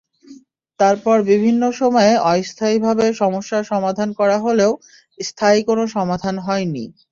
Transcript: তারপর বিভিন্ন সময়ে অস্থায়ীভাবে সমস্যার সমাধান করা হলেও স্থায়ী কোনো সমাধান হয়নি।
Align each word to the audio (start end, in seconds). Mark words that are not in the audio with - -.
তারপর 0.79 1.17
বিভিন্ন 1.31 1.63
সময়ে 1.79 2.13
অস্থায়ীভাবে 2.31 3.05
সমস্যার 3.21 3.63
সমাধান 3.71 4.09
করা 4.19 4.37
হলেও 4.45 4.71
স্থায়ী 5.19 5.59
কোনো 5.69 5.83
সমাধান 5.95 6.35
হয়নি। 6.47 6.83